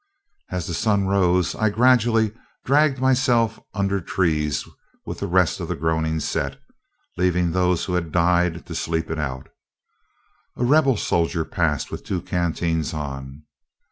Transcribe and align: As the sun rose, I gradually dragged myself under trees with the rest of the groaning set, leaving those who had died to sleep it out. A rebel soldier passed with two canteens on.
As 0.49 0.65
the 0.65 0.73
sun 0.73 1.05
rose, 1.05 1.53
I 1.53 1.69
gradually 1.69 2.31
dragged 2.65 2.97
myself 2.97 3.59
under 3.75 4.01
trees 4.01 4.67
with 5.05 5.19
the 5.19 5.27
rest 5.27 5.59
of 5.59 5.67
the 5.67 5.75
groaning 5.75 6.19
set, 6.19 6.59
leaving 7.17 7.51
those 7.51 7.85
who 7.85 7.93
had 7.93 8.11
died 8.11 8.65
to 8.65 8.73
sleep 8.73 9.11
it 9.11 9.19
out. 9.19 9.49
A 10.57 10.65
rebel 10.65 10.97
soldier 10.97 11.45
passed 11.45 11.91
with 11.91 12.03
two 12.03 12.23
canteens 12.23 12.95
on. 12.95 13.43